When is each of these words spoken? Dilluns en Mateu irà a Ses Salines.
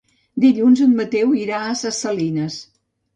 Dilluns 0.43 0.79
en 0.85 0.95
Mateu 0.99 1.35
irà 1.41 1.59
a 1.65 1.75
Ses 1.83 1.99
Salines. 2.07 2.57